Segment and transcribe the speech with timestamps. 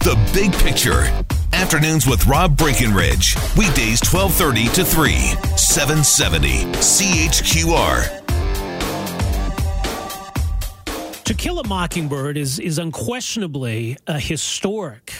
[0.00, 1.02] the big picture.
[1.52, 3.34] Afternoons with Rob Breckenridge.
[3.56, 5.12] Weekdays 1230 to 3,
[5.56, 8.24] 770 CHQR.
[11.24, 15.12] To Kill a Mockingbird is, is unquestionably a historic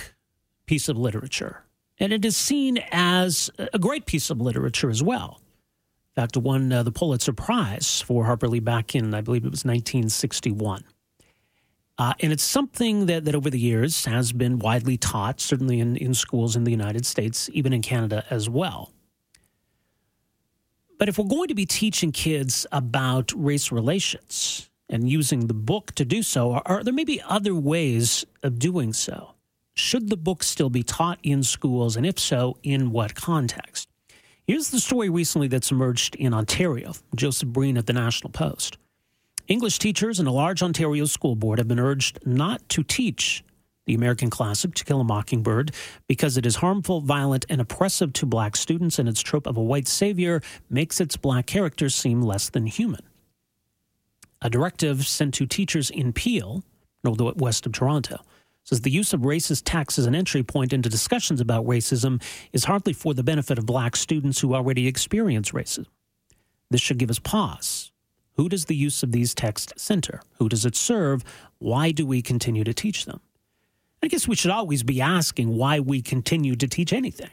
[0.66, 1.64] piece of literature.
[1.98, 5.40] And it is seen as a great piece of literature as well.
[6.16, 9.44] In fact, it won uh, the Pulitzer Prize for Harper Lee back in, I believe
[9.44, 10.84] it was 1961.
[11.98, 15.96] Uh, and it's something that, that over the years has been widely taught, certainly in,
[15.96, 18.92] in schools in the United States, even in Canada as well.
[20.96, 25.92] But if we're going to be teaching kids about race relations and using the book
[25.96, 29.34] to do so, are, are there maybe other ways of doing so?
[29.74, 31.96] Should the book still be taught in schools?
[31.96, 33.88] And if so, in what context?
[34.46, 36.94] Here's the story recently that's emerged in Ontario.
[37.14, 38.78] Joseph Brean at the National Post.
[39.48, 43.42] English teachers and a large Ontario school board have been urged not to teach
[43.86, 45.72] the American classic To Kill a Mockingbird
[46.06, 49.62] because it is harmful, violent, and oppressive to black students, and its trope of a
[49.62, 53.00] white savior makes its black characters seem less than human.
[54.42, 56.62] A directive sent to teachers in Peel,
[57.02, 58.18] west of Toronto,
[58.64, 62.64] says the use of racist text as an entry point into discussions about racism is
[62.64, 65.86] hardly for the benefit of black students who already experience racism.
[66.70, 67.92] This should give us pause
[68.38, 70.22] who does the use of these texts center?
[70.38, 71.24] Who does it serve?
[71.58, 73.20] Why do we continue to teach them?
[74.00, 77.30] I guess we should always be asking why we continue to teach anything.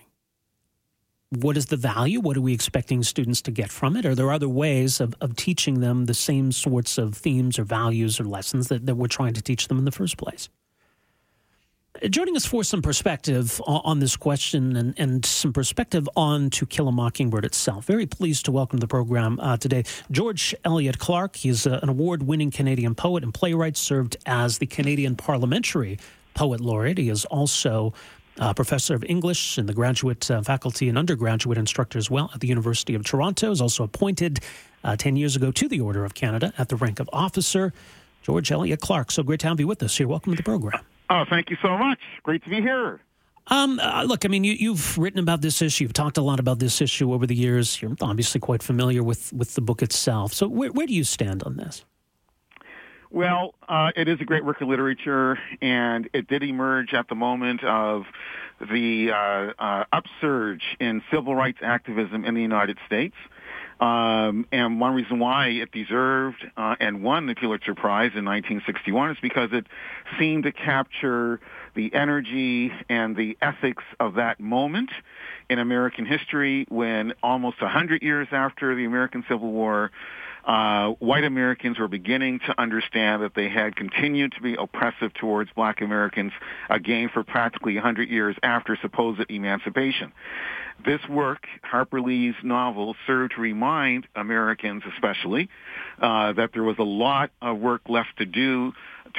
[1.29, 2.19] What is the value?
[2.19, 4.05] What are we expecting students to get from it?
[4.05, 8.19] Are there other ways of, of teaching them the same sorts of themes or values
[8.19, 10.49] or lessons that, that we're trying to teach them in the first place?
[12.09, 16.87] Joining us for some perspective on this question and, and some perspective on To Kill
[16.87, 17.85] a Mockingbird itself.
[17.85, 21.35] Very pleased to welcome to the program uh, today George Elliott Clarke.
[21.35, 25.97] He's uh, an award winning Canadian poet and playwright, served as the Canadian Parliamentary
[26.35, 26.99] Poet Laureate.
[26.99, 27.93] He is also
[28.37, 32.39] a professor of English in the graduate uh, faculty and undergraduate instructor as well at
[32.39, 33.49] the University of Toronto.
[33.49, 34.41] Is also appointed
[34.83, 37.73] uh, 10 years ago to the Order of Canada at the rank of officer.
[38.21, 40.07] George Elliott Clarke, so great to have you with us here.
[40.07, 40.81] Welcome to the program.
[41.09, 41.99] Oh, thank you so much.
[42.23, 42.99] Great to be here.
[43.47, 45.83] Um, uh, look, I mean, you, have written about this issue.
[45.83, 47.79] You've talked a lot about this issue over the years.
[47.79, 50.33] You're obviously quite familiar with, with the book itself.
[50.33, 51.85] So, where, where do you stand on this?
[53.11, 57.15] Well, uh, it is a great work of literature, and it did emerge at the
[57.15, 58.05] moment of
[58.59, 63.15] the uh, uh upsurge in civil rights activism in the United States.
[63.79, 69.11] Um, and one reason why it deserved uh, and won the Pulitzer Prize in 1961
[69.11, 69.67] is because it
[70.17, 71.41] seemed to capture
[71.75, 74.91] the energy and the ethics of that moment
[75.49, 79.91] in American history when almost 100 years after the American Civil War,
[80.45, 85.49] uh, white Americans were beginning to understand that they had continued to be oppressive towards
[85.55, 86.31] black Americans
[86.69, 90.13] again for practically 100 years after supposed emancipation.
[90.85, 95.49] This work, Harper Lee's novel, served to remind Americans especially
[95.99, 98.73] uh, that there was a lot of work left to do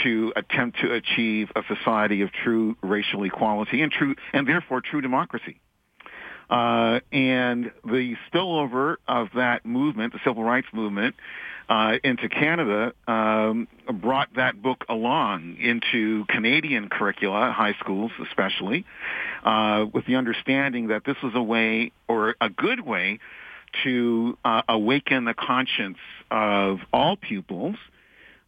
[0.05, 5.01] to attempt to achieve a society of true racial equality and true and therefore true
[5.01, 5.59] democracy.
[6.49, 11.17] Uh, and the spillover of that movement, the civil rights movement,
[11.69, 18.85] uh, into Canada um, brought that book along into Canadian curricula, high schools especially,
[19.45, 23.19] uh, with the understanding that this was a way or a good way
[23.85, 25.99] to uh, awaken the conscience
[26.31, 27.77] of all pupils,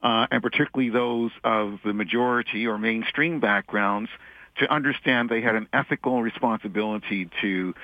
[0.02, 4.10] uh, and particularly those of the majority or mainstream backgrounds,
[4.58, 7.74] to understand they had an ethical responsibility to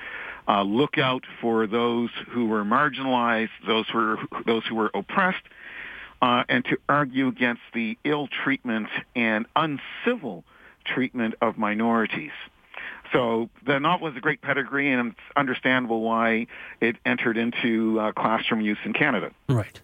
[0.47, 5.43] uh, look out for those who were marginalized, those who were, those who were oppressed,
[6.21, 10.43] uh, and to argue against the ill treatment and uncivil
[10.85, 12.31] treatment of minorities.
[13.11, 16.47] So the novel has a great pedigree, and it's understandable why
[16.81, 19.31] it entered into uh, classroom use in Canada.
[19.47, 19.79] Right.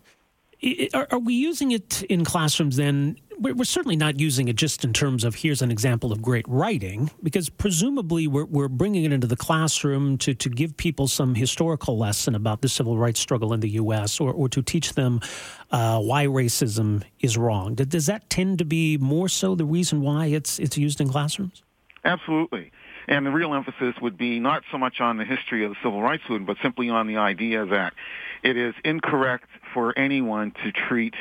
[0.94, 3.18] Are, are, we using it in classrooms then?
[3.40, 6.48] We're, we're, certainly not using it just in terms of here's an example of great
[6.48, 11.34] writing, because presumably we're, we're bringing it into the classroom to, to give people some
[11.34, 14.20] historical lesson about the civil rights struggle in the U.S.
[14.20, 15.20] or, or to teach them
[15.72, 17.74] uh, why racism is wrong.
[17.74, 21.64] Does that tend to be more so the reason why it's, it's used in classrooms?
[22.06, 22.72] Absolutely.
[23.08, 26.04] And the real emphasis would be not so much on the history of the civil
[26.04, 27.94] rights movement, but simply on the idea that
[28.44, 31.16] it is incorrect for anyone to treat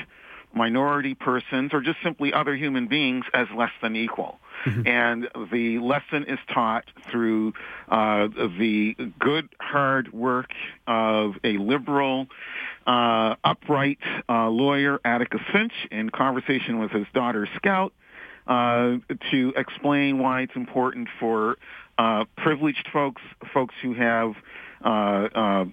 [0.52, 4.38] minority persons or just simply other human beings as less than equal.
[4.64, 4.86] Mm-hmm.
[4.86, 7.54] And the lesson is taught through
[7.88, 10.50] uh, the good, hard work
[10.86, 12.26] of a liberal,
[12.86, 17.92] uh, upright uh, lawyer, Atticus Finch, in conversation with his daughter, Scout,
[18.46, 18.96] uh,
[19.30, 21.56] to explain why it's important for
[22.00, 24.32] uh, privileged folks, folks who have
[24.82, 25.64] uh,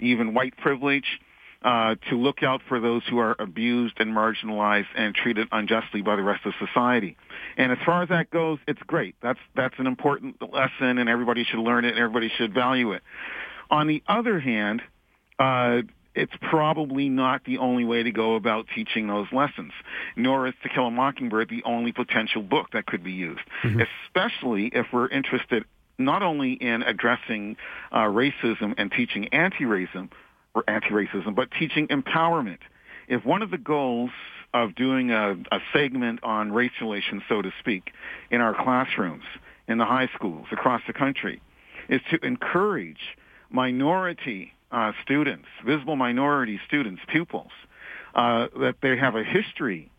[0.00, 1.20] even white privilege,
[1.62, 6.14] uh, to look out for those who are abused and marginalized and treated unjustly by
[6.16, 7.16] the rest of society.
[7.56, 9.16] And as far as that goes, it's great.
[9.22, 13.02] That's that's an important lesson, and everybody should learn it, and everybody should value it.
[13.70, 14.82] On the other hand,
[15.38, 15.82] uh,
[16.14, 19.72] it's probably not the only way to go about teaching those lessons,
[20.16, 23.80] nor is To Kill a Mockingbird the only potential book that could be used, mm-hmm.
[24.08, 25.64] especially if we're interested
[25.98, 27.56] not only in addressing
[27.92, 30.10] uh, racism and teaching anti-racism,
[30.54, 32.58] or anti-racism, but teaching empowerment.
[33.08, 34.10] If one of the goals
[34.54, 37.92] of doing a, a segment on race relations, so to speak,
[38.30, 39.24] in our classrooms,
[39.68, 41.42] in the high schools across the country,
[41.88, 43.16] is to encourage
[43.50, 47.52] minority uh, students, visible minority students, pupils,
[48.14, 49.90] uh, that they have a history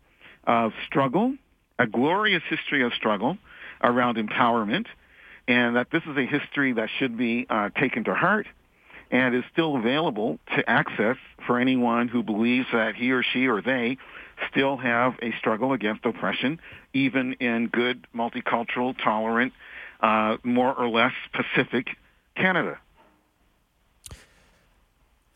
[0.44, 1.34] of struggle,
[1.78, 3.38] a glorious history of struggle
[3.82, 4.86] around empowerment,
[5.48, 8.46] and that this is a history that should be uh, taken to heart
[9.10, 11.16] and is still available to access
[11.46, 13.96] for anyone who believes that he or she or they
[14.50, 16.60] still have a struggle against oppression,
[16.92, 19.54] even in good, multicultural, tolerant,
[20.00, 21.88] uh, more or less Pacific
[22.36, 22.78] Canada.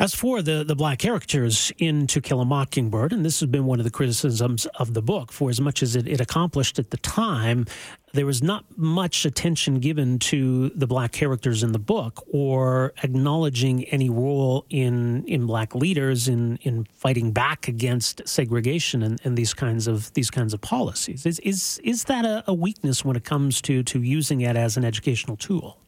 [0.02, 3.66] As for the, the black characters in To Kill a Mockingbird, and this has been
[3.66, 6.90] one of the criticisms of the book, for as much as it, it accomplished at
[6.90, 7.66] the time,
[8.12, 13.84] there was not much attention given to the black characters in the book or acknowledging
[13.84, 19.55] any role in in black leaders in in fighting back against segregation and, and these
[19.55, 21.25] kinds of these kinds of policies.
[21.25, 24.76] Is is is that a, a weakness when it comes to to using it as
[24.76, 25.78] an educational tool?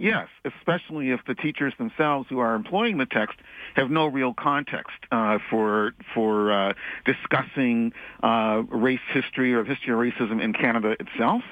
[0.00, 3.36] Yes, especially if the teachers themselves who are employing the text
[3.76, 6.72] have no real context uh, for for uh,
[7.04, 7.92] discussing
[8.22, 11.42] uh, race history or history of racism in Canada itself.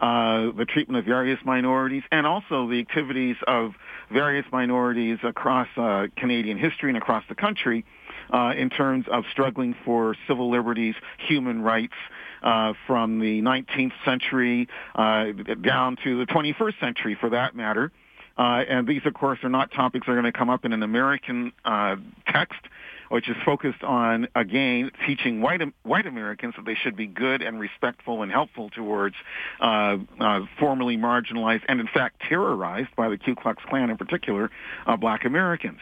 [0.00, 3.70] Uh, the treatment of various minorities, and also the activities of
[4.12, 7.84] various minorities across uh, Canadian history and across the country
[8.30, 11.94] uh, in terms of struggling for civil liberties, human rights,
[12.42, 15.26] uh, from the 19th century uh,
[15.62, 17.90] down to the 21st century, for that matter.
[18.38, 20.72] Uh, and these, of course, are not topics that are going to come up in
[20.72, 21.96] an American uh,
[22.28, 22.60] text,
[23.08, 27.58] which is focused on, again, teaching white white Americans that they should be good and
[27.58, 29.14] respectful and helpful towards
[29.60, 34.50] uh, uh, formerly marginalized and, in fact, terrorized by the Ku Klux Klan, in particular,
[34.86, 35.78] uh, black Americans.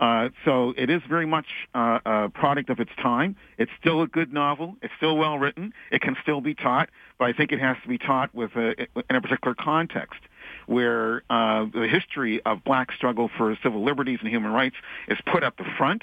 [0.00, 3.36] Uh, so it is very much uh, a product of its time.
[3.58, 4.76] It's still a good novel.
[4.82, 5.72] It's still well written.
[5.90, 8.74] It can still be taught, but I think it has to be taught with a,
[9.08, 10.20] in a particular context
[10.66, 14.76] where uh, the history of black struggle for civil liberties and human rights
[15.08, 16.02] is put at the front.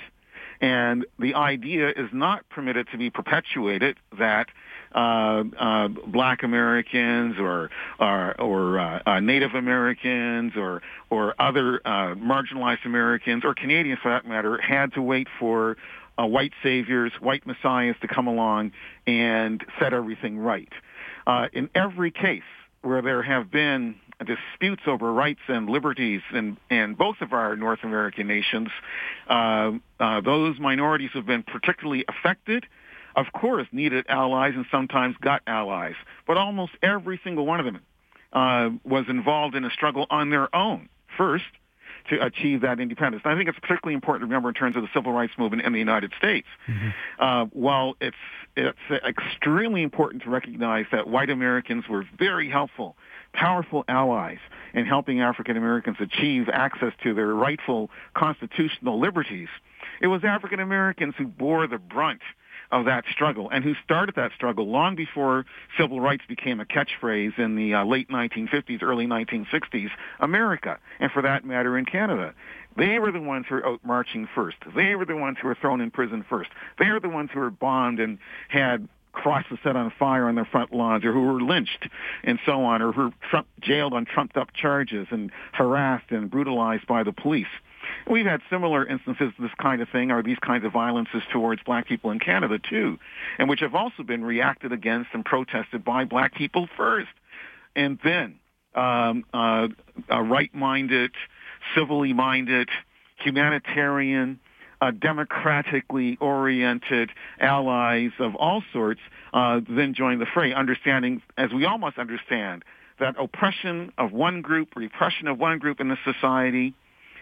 [0.64, 4.48] And the idea is not permitted to be perpetuated that
[4.96, 7.70] uh, uh, black Americans or
[8.00, 14.12] or, or uh, uh, Native Americans or or other uh, marginalized Americans or Canadians for
[14.12, 15.76] that matter had to wait for
[16.18, 18.72] uh, white saviors, white messiahs to come along
[19.06, 20.72] and set everything right.
[21.28, 22.42] Uh, in every case
[22.84, 27.80] where there have been disputes over rights and liberties in, in both of our North
[27.84, 28.70] American nations,
[29.30, 32.66] uh, uh, those minorities have been particularly affected
[33.16, 37.80] of course, needed allies and sometimes got allies, but almost every single one of them
[38.34, 41.46] uh, was involved in a struggle on their own first
[42.10, 43.22] to achieve that independence.
[43.24, 45.64] And I think it's particularly important to remember in terms of the civil rights movement
[45.64, 46.48] in the United States.
[46.68, 46.90] Mm-hmm.
[47.20, 48.18] Uh, while it's
[48.56, 52.96] it's extremely important to recognize that white Americans were very helpful,
[53.34, 54.40] powerful allies
[54.74, 59.50] in helping African Americans achieve access to their rightful constitutional liberties,
[60.02, 62.22] it was African Americans who bore the brunt
[62.72, 65.46] of that struggle and who started that struggle long before
[65.78, 71.22] civil rights became a catchphrase in the uh, late 1950s, early 1960s, America, and for
[71.22, 72.34] that matter in Canada.
[72.76, 74.58] They were the ones who were out marching first.
[74.76, 76.50] They were the ones who were thrown in prison first.
[76.80, 78.18] They were the ones who were bombed and
[78.50, 81.88] had crosses set on fire on their front lawns, or who were lynched
[82.24, 86.86] and so on, or who were Trump, jailed on trumped-up charges and harassed and brutalized
[86.88, 87.48] by the police.
[88.10, 91.62] We've had similar instances of this kind of thing, or these kinds of violences towards
[91.64, 92.98] black people in Canada too,
[93.38, 97.12] and which have also been reacted against and protested by black people first.
[97.76, 98.40] And then
[98.76, 99.68] um, uh,
[100.12, 101.12] uh, right-minded,
[101.76, 102.70] civilly minded,
[103.18, 104.40] humanitarian,
[104.84, 107.10] uh, democratically oriented
[107.40, 109.00] allies of all sorts
[109.34, 112.66] uh, then join the fray, understanding, as we all must understand,
[113.00, 116.74] that oppression of one group, repression of one group in the society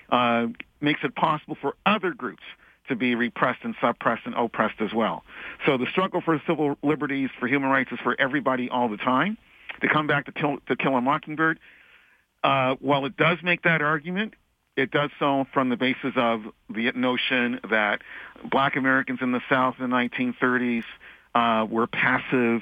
[0.10, 0.48] uh,
[0.82, 2.41] makes it possible for other groups
[2.88, 5.24] to be repressed and suppressed and oppressed as well.
[5.68, 9.38] So the struggle for civil liberties, for human rights is for everybody all the time.
[9.82, 11.60] To come back to Kill, to kill a Mockingbird,
[12.44, 14.34] uh, while it does make that argument,
[14.75, 18.01] it does so from the basis of the notion that
[18.50, 20.84] black Americans in the South in the 1930s
[21.36, 22.62] uh, were passive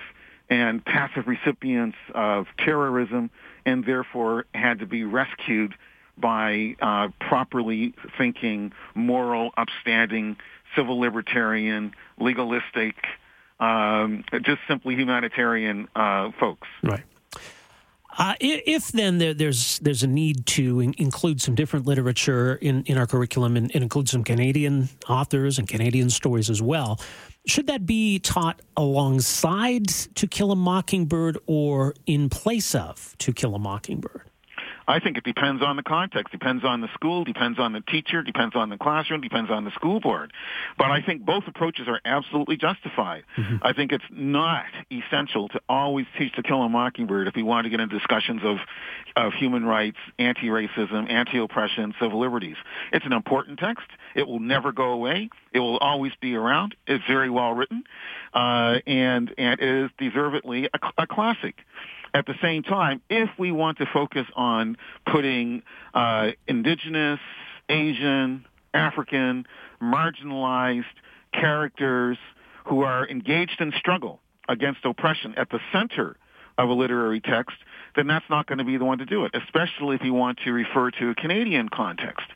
[0.50, 3.30] and passive recipients of terrorism
[3.66, 5.76] and therefore had to be rescued
[6.18, 10.38] by uh, properly thinking, moral, upstanding,
[10.76, 12.96] civil libertarian, legalistic,
[13.60, 16.68] um, just simply humanitarian uh, folks.
[16.84, 17.04] Right.
[18.18, 22.84] Uh, if then there, there's there's a need to in, include some different literature in,
[22.84, 27.00] in our curriculum and, and, include some Canadian authors and Canadian stories as well,
[27.46, 33.56] should that be taught alongside To Kill a Mockingbird or in place of To Kill
[33.56, 34.29] a Mockingbird?
[34.90, 38.24] I think it depends on the context, depends on the school, depends on the teacher,
[38.24, 40.34] depends on the classroom, depends on the school board.
[40.80, 43.24] But I think both approaches are absolutely justified.
[43.38, 43.58] Mm-hmm.
[43.62, 47.66] I think it's not essential to always teach To Kill a Mockingbird if we want
[47.66, 48.58] to get into discussions of,
[49.16, 52.58] of human rights, anti-racism, anti-oppression, civil liberties.
[52.92, 53.86] It's an important text.
[54.16, 55.30] It will never go away.
[55.54, 56.74] It will always be around.
[56.88, 57.84] It's very well written,
[58.34, 61.56] uh, and and it is deservedly a, a classic.
[62.14, 65.64] At the same time, if we want to focus on putting
[65.94, 67.20] uh, indigenous,
[67.70, 69.46] Asian, African,
[69.82, 70.86] marginalized
[71.34, 72.18] characters
[72.66, 76.18] who are engaged in struggle against oppression at the center
[76.58, 77.56] of a literary text,
[78.00, 80.40] then that's not going to be the one to do it, especially if you want
[80.46, 82.28] to refer to a Canadian context.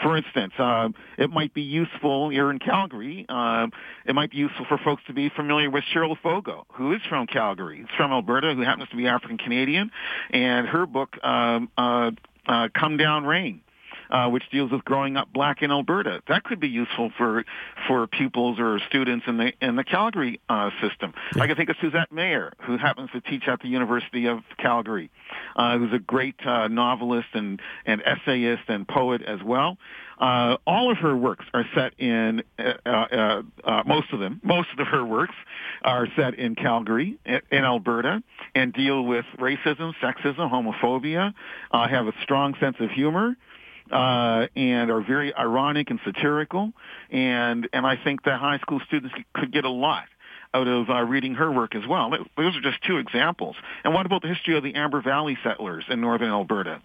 [0.00, 3.66] For instance, uh, it might be useful, you're in Calgary, uh,
[4.06, 7.26] it might be useful for folks to be familiar with Cheryl Foggo, who is from
[7.26, 7.80] Calgary.
[7.80, 9.90] It's from Alberta, who happens to be African Canadian,
[10.30, 12.12] and her book, um, uh,
[12.46, 13.62] uh, Come Down Rain,
[14.10, 16.22] uh, which deals with growing up black in Alberta.
[16.28, 17.44] That could be useful for
[17.86, 21.14] for pupils or students in the in the Calgary uh, system.
[21.36, 21.42] Yeah.
[21.42, 25.10] I can think of Suzette Mayr, who happens to teach at the University of Calgary,
[25.56, 29.78] uh, who's a great uh, novelist and and essayist and poet as well.
[30.18, 34.40] Uh, all of her works are set in uh, uh, uh, most of them.
[34.48, 35.34] Most of her works
[35.82, 38.22] are set in Calgary, in Alberta,
[38.54, 41.34] and deal with racism, sexism, homophobia.
[41.70, 43.36] Uh, have a strong sense of humor
[43.92, 46.72] uh, and are very ironic and satirical.
[47.10, 50.04] And and I think that high school students could get a lot
[50.54, 52.10] out of uh, reading her work as well.
[52.10, 53.56] Those are just two examples.
[53.84, 56.80] And what about the history of the Amber Valley settlers in northern Alberta?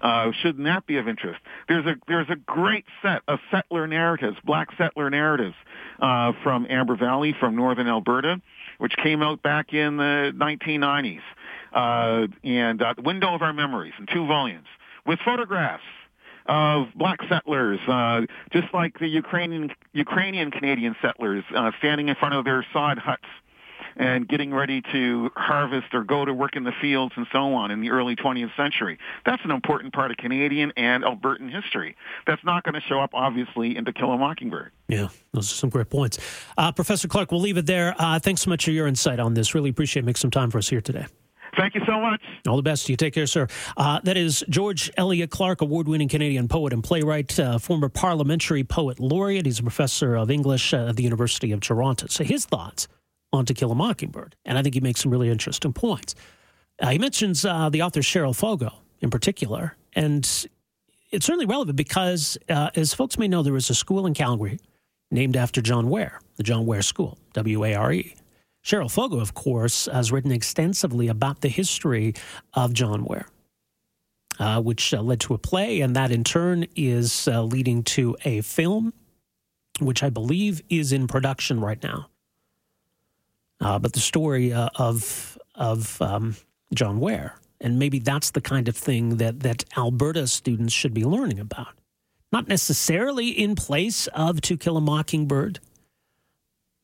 [0.00, 1.40] Uh, shouldn't that be of interest?
[1.68, 5.54] There's a there's a great set of settler narratives, black settler narratives
[6.00, 8.40] uh, from Amber Valley, from northern Alberta,
[8.78, 11.20] which came out back in the 1990s,
[11.72, 14.66] uh, and uh, Window of Our Memories in two volumes
[15.06, 15.84] with photographs
[16.46, 18.22] of black settlers, uh,
[18.52, 23.24] just like the Ukrainian Ukrainian Canadian settlers uh, standing in front of their sod huts
[23.96, 27.70] and getting ready to harvest or go to work in the fields and so on
[27.70, 28.98] in the early 20th century.
[29.24, 31.96] That's an important part of Canadian and Albertan history.
[32.26, 34.72] That's not going to show up, obviously, in To Kill a Mockingbird.
[34.88, 36.18] Yeah, those are some great points.
[36.58, 37.94] Uh, Professor Clarke, we'll leave it there.
[37.98, 39.54] Uh, thanks so much for your insight on this.
[39.54, 41.06] Really appreciate making some time for us here today.
[41.56, 42.20] Thank you so much.
[42.48, 42.86] All the best.
[42.86, 43.46] to You take care, sir.
[43.76, 48.64] Uh, that is George Elliott Clarke, award winning Canadian poet and playwright, uh, former parliamentary
[48.64, 49.46] poet laureate.
[49.46, 52.06] He's a professor of English uh, at the University of Toronto.
[52.08, 52.88] So his thoughts
[53.32, 54.36] on To Kill a Mockingbird.
[54.44, 56.14] And I think he makes some really interesting points.
[56.80, 59.76] Uh, he mentions uh, the author Cheryl Foggo in particular.
[59.94, 60.24] And
[61.10, 64.58] it's certainly relevant because, uh, as folks may know, there was a school in Calgary
[65.10, 68.16] named after John Ware, the John Ware School, W A R E.
[68.64, 72.14] Cheryl Foggo, of course, has written extensively about the history
[72.54, 73.26] of John Ware,
[74.38, 78.16] uh, which uh, led to a play, and that in turn is uh, leading to
[78.24, 78.94] a film,
[79.80, 82.08] which I believe is in production right now.
[83.60, 86.36] Uh, but the story uh, of of um,
[86.74, 91.04] John Ware, and maybe that's the kind of thing that that Alberta students should be
[91.04, 91.74] learning about,
[92.32, 95.60] not necessarily in place of To Kill a Mockingbird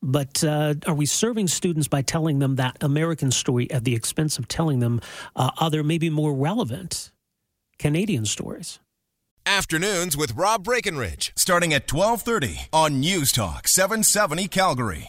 [0.01, 4.39] but uh, are we serving students by telling them that American story at the expense
[4.39, 5.01] of telling them
[5.35, 7.11] uh, other, maybe more relevant
[7.77, 8.79] Canadian stories?
[9.45, 14.99] Afternoons with Rob Breckenridge, starting at 1230 on News Talk 770 Calgary.